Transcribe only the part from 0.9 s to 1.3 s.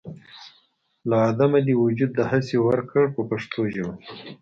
له